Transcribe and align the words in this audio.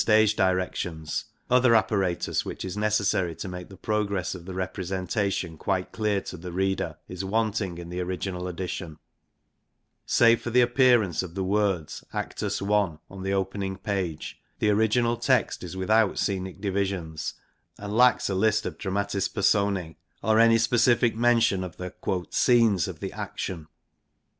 But 0.03 0.13
in 0.13 0.25
spite 0.29 0.41
of 0.41 0.41
the 0.41 0.47
amplitude 0.47 0.57
of 0.57 0.71
the 0.71 0.71
stage 0.71 0.87
directions 1.15 1.25
other 1.51 1.69
INTRODUCTION 1.75 1.77
xv 1.77 1.77
apparatus 2.01 2.45
which 2.45 2.65
is 2.65 2.77
necessary 2.77 3.35
to 3.35 3.47
make 3.47 3.69
the 3.69 3.77
progress 3.77 4.33
of 4.33 4.45
the 4.45 4.53
representation 4.55 5.57
quite 5.59 5.91
clear 5.91 6.21
to 6.21 6.37
the 6.37 6.51
reader 6.51 6.97
is 7.07 7.23
wanting 7.23 7.77
in 7.77 7.89
the 7.89 7.99
original 8.01 8.47
edition. 8.47 8.97
Save 10.07 10.41
for 10.41 10.49
the 10.49 10.61
appearance 10.61 11.21
of 11.21 11.35
the 11.35 11.43
words 11.43 12.03
Actus 12.13 12.63
1. 12.63 12.97
on 13.11 13.21
the 13.21 13.33
opening 13.33 13.77
page, 13.77 14.41
the 14.57 14.71
original 14.71 15.17
text 15.17 15.61
is 15.63 15.77
without 15.77 16.17
scenic 16.17 16.59
divisions, 16.59 17.35
and 17.77 17.95
lacks 17.95 18.27
a 18.27 18.33
list 18.33 18.65
of 18.65 18.79
Dramatis 18.79 19.27
Persona 19.27 19.93
or 20.23 20.39
any 20.39 20.57
specific 20.57 21.15
mention 21.15 21.63
of 21.63 21.77
the 21.77 21.93
* 22.29 22.29
scenes' 22.31 22.87
of 22.87 23.01
the 23.01 23.13
action. 23.13 23.67